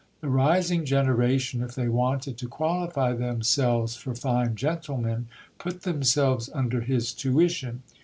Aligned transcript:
The 0.21 0.29
rising 0.29 0.83
generation, 0.83 1.61
if 1.61 1.75
they 1.75 1.87
wanted 1.87 2.35
to 2.39 2.47
qualify 2.47 3.13
themselves 3.13 3.95
for 3.95 4.15
fine 4.15 4.55
gentlemen, 4.55 5.27
put 5.59 5.83
themselves 5.83 6.49
under 6.55 6.81
his 6.81 7.13
tuition. 7.13 7.83